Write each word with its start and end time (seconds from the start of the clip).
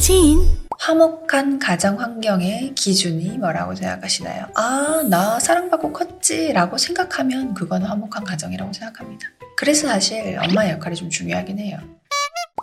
지인 0.00 0.46
화목한 0.78 1.58
가정 1.58 1.98
환경의 1.98 2.74
기준이 2.74 3.38
뭐라고 3.38 3.74
생각하시나요? 3.74 4.48
아, 4.54 5.02
나 5.08 5.40
사랑받고 5.40 5.94
컸지 5.94 6.52
라고 6.52 6.76
생각하면 6.76 7.54
그건 7.54 7.82
화목한 7.82 8.24
가정이라고 8.24 8.74
생각합니다. 8.74 9.28
그래서 9.56 9.88
사실 9.88 10.38
엄마의 10.38 10.72
역할이 10.72 10.94
좀 10.94 11.08
중요하긴 11.08 11.58
해요. 11.58 11.78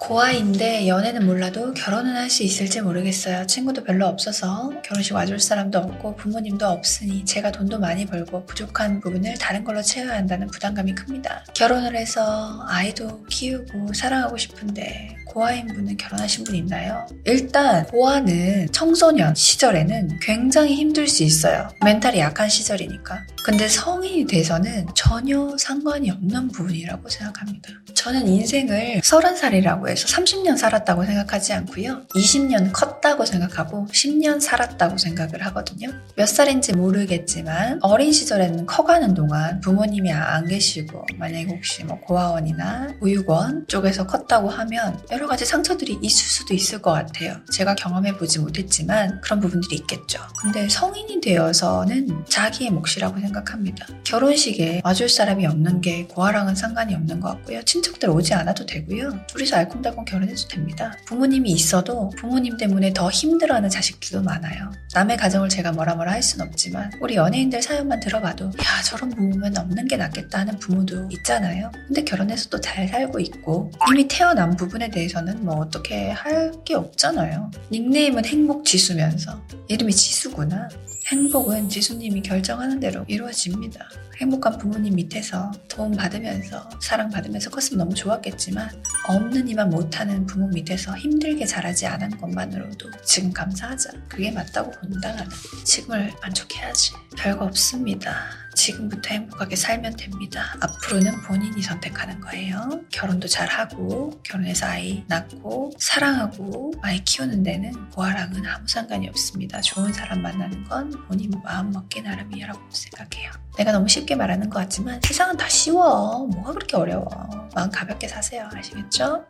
고아인데 0.07 0.87
연애는 0.89 1.25
몰라도 1.25 1.73
결혼은 1.73 2.17
할 2.17 2.29
수 2.33 2.41
있을지 2.43 2.81
모르겠어요. 2.81 3.45
친구도 3.45 3.83
별로 3.83 4.07
없어서 4.07 4.71
결혼식 4.83 5.13
와줄 5.13 5.39
사람도 5.39 5.77
없고 5.77 6.15
부모님도 6.15 6.65
없으니 6.65 7.23
제가 7.25 7.51
돈도 7.51 7.77
많이 7.79 8.05
벌고 8.07 8.45
부족한 8.47 9.01
부분을 9.01 9.35
다른 9.37 9.63
걸로 9.63 9.83
채워야 9.83 10.15
한다는 10.17 10.47
부담감이 10.47 10.95
큽니다. 10.95 11.43
결혼을 11.53 11.95
해서 11.95 12.65
아이도 12.67 13.23
키우고 13.25 13.93
사랑하고 13.93 14.35
싶은데 14.37 15.15
고아인 15.27 15.67
분은 15.67 15.97
결혼하신 15.97 16.43
분 16.43 16.55
있나요? 16.55 17.05
일단 17.25 17.85
고아는 17.87 18.71
청소년 18.71 19.35
시절에는 19.35 20.19
굉장히 20.21 20.75
힘들 20.75 21.07
수 21.07 21.23
있어요. 21.23 21.67
멘탈이 21.83 22.19
약한 22.19 22.49
시절이니까. 22.49 23.25
근데 23.45 23.67
성인이 23.67 24.25
돼서는 24.25 24.87
전혀 24.95 25.55
상관이 25.57 26.09
없는 26.11 26.47
부분이라고 26.49 27.09
생각합니다. 27.09 27.69
저는 27.93 28.27
인생을 28.27 29.01
30살이라고 29.01 29.89
해서 29.93 30.07
30년 30.07 30.57
살았다고 30.57 31.05
생각하지 31.05 31.53
않고요. 31.53 32.01
20년 32.15 32.71
컸다고 32.73 33.25
생각하고 33.25 33.85
10년 33.91 34.41
살았다고 34.41 34.97
생각을 34.97 35.45
하거든요. 35.45 35.89
몇 36.15 36.27
살인지 36.27 36.73
모르겠지만 36.73 37.79
어린 37.81 38.11
시절에는 38.11 38.65
커가는 38.65 39.13
동안 39.13 39.59
부모님이 39.61 40.11
안 40.11 40.47
계시고 40.47 41.05
만약에 41.17 41.45
혹시 41.45 41.83
뭐 41.83 41.99
고아원이나 42.01 42.95
보육원 42.99 43.67
쪽에서 43.67 44.07
컸다고 44.07 44.49
하면 44.49 44.99
여러 45.11 45.27
가지 45.27 45.45
상처들이 45.45 45.99
있을 46.01 46.25
수도 46.25 46.53
있을 46.53 46.81
것 46.81 46.91
같아요. 46.91 47.35
제가 47.51 47.75
경험해 47.75 48.17
보지 48.17 48.39
못했지만 48.39 49.21
그런 49.21 49.39
부분들이 49.39 49.75
있겠죠. 49.75 50.19
근데 50.41 50.67
성인이 50.67 51.21
되어서는 51.21 52.25
자기의 52.27 52.71
몫이라고 52.71 53.19
생각합니다. 53.19 53.85
결혼식에 54.03 54.81
와줄 54.83 55.07
사람이 55.07 55.45
없는 55.45 55.81
게 55.81 56.07
고아랑은 56.07 56.55
상관이 56.55 56.95
없는 56.95 57.19
것 57.19 57.29
같고요. 57.29 57.61
친척들 57.63 58.09
오지 58.09 58.33
않아도 58.33 58.65
되고요. 58.65 59.25
둘이서 59.27 59.57
알콩 59.57 59.82
달콩 59.83 60.03
결혼해도 60.05 60.47
됩니다. 60.47 60.95
부모님이 61.05 61.51
있어도 61.51 62.09
부모님 62.17 62.57
때문에 62.57 62.93
더 62.93 63.11
힘들어하는 63.11 63.69
자식들도 63.69 64.23
많아요. 64.23 64.71
남의 64.93 65.17
가정을 65.17 65.49
제가 65.49 65.71
뭐라 65.73 65.93
뭐라 65.95 66.11
할 66.13 66.23
순 66.23 66.41
없지만 66.41 66.89
우리 67.01 67.15
연예인들 67.15 67.61
사연만 67.61 67.99
들어봐도 67.99 68.45
야 68.45 68.81
저런 68.85 69.09
부모면 69.11 69.57
없는 69.57 69.87
게 69.87 69.97
낫겠다 69.97 70.39
하는 70.39 70.57
부모도 70.57 71.09
있잖아요. 71.11 71.71
근데 71.87 72.03
결혼해서 72.03 72.49
또 72.49 72.59
잘 72.61 72.87
살고 72.87 73.19
있고 73.19 73.69
이미 73.91 74.07
태어난 74.07 74.55
부분에 74.55 74.89
대해서는 74.89 75.43
뭐 75.45 75.57
어떻게 75.57 76.09
할 76.11 76.51
게 76.65 76.75
없잖아요. 76.75 77.51
닉네임은 77.71 78.23
행복 78.25 78.63
지수면서 78.65 79.41
이름이 79.67 79.93
지수구나. 79.93 80.69
행복은 81.07 81.67
지수님이 81.67 82.21
결정하는 82.21 82.79
대로 82.79 83.03
이루어집니다. 83.07 83.89
행복한 84.17 84.57
부모님 84.57 84.95
밑에서 84.95 85.51
도움 85.67 85.91
받으면서 85.91 86.69
사랑 86.81 87.09
받으면서 87.09 87.49
컸으면 87.49 87.79
너무 87.79 87.93
좋았겠지만 87.93 88.69
없는 89.09 89.49
이만 89.49 89.69
못하는 89.69 90.25
부모 90.25 90.47
밑에서 90.47 90.95
힘들게 90.95 91.45
자라지 91.45 91.85
않은 91.87 92.17
것만으로도 92.17 92.89
지금 93.03 93.33
감사하자. 93.33 93.91
그게 94.07 94.31
맞다고 94.31 94.71
본다 94.71 95.11
나는. 95.13 95.29
지금을 95.65 96.13
만족해야지. 96.21 96.93
별거 97.17 97.45
없습니다. 97.45 98.15
지금부터 98.55 99.09
행복하게 99.09 99.55
살면 99.55 99.95
됩니다. 99.97 100.55
앞으로는 100.61 101.21
본인이 101.21 101.61
선택하는 101.61 102.19
거예요. 102.21 102.81
결혼도 102.91 103.27
잘하고 103.27 104.21
결혼해서 104.23 104.65
아이 104.67 105.03
낳고 105.07 105.73
사랑하고 105.79 106.73
아이 106.81 107.03
키우는 107.03 107.43
데는 107.43 107.89
고아랑은 107.91 108.45
아무 108.45 108.67
상관이 108.67 109.07
없습니다. 109.09 109.61
좋은 109.61 109.91
사람 109.93 110.21
만나는 110.21 110.63
건 110.65 110.91
본인 111.07 111.31
마음 111.43 111.71
먹기 111.71 112.01
나름이라고 112.01 112.59
생각해요. 112.69 113.31
내가 113.57 113.71
너무 113.71 113.87
쉽게 113.87 114.15
말하는 114.15 114.49
것 114.49 114.59
같지만 114.59 114.99
세상은 115.03 115.37
다 115.37 115.47
쉬워. 115.49 116.25
뭐가 116.27 116.53
그렇게 116.53 116.75
어려워. 116.77 117.07
마음 117.55 117.69
가볍게 117.69 118.07
사세요. 118.07 118.49
아시겠죠? 118.53 119.25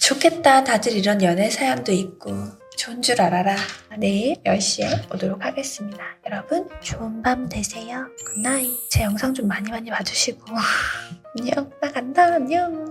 좋겠다. 0.00 0.64
다들 0.64 0.92
이런 0.92 1.22
연애 1.22 1.50
사연도 1.50 1.92
있고 1.92 2.59
좋은 2.80 3.02
줄 3.02 3.20
알아라. 3.20 3.56
내일 3.98 4.36
10시에 4.36 5.14
오도록 5.14 5.44
하겠습니다. 5.44 6.02
여러분, 6.24 6.66
좋은 6.80 7.22
밤 7.22 7.46
되세요. 7.46 8.06
Good 8.24 8.42
night. 8.42 8.70
제 8.88 9.02
영상 9.02 9.34
좀 9.34 9.48
많이 9.48 9.70
많이 9.70 9.90
봐주시고. 9.90 10.46
안녕. 11.38 11.70
나 11.82 11.92
간다. 11.92 12.36
안녕. 12.36 12.89